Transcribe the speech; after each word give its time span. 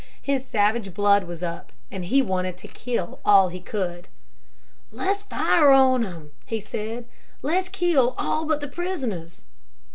His 0.23 0.43
savage 0.47 0.95
blood 0.95 1.25
was 1.25 1.43
up 1.43 1.71
and 1.91 2.05
he 2.05 2.23
wanted 2.23 2.57
to 2.57 2.67
kill 2.67 3.19
all 3.23 3.49
he 3.49 3.59
could. 3.59 4.07
"Let's 4.91 5.21
fire 5.21 5.69
on 5.69 6.01
them," 6.01 6.31
he 6.43 6.59
said. 6.59 7.05
"Let's 7.43 7.69
kill 7.69 8.15
all 8.17 8.45
but 8.45 8.61
the 8.61 8.67
prisoners." 8.67 9.45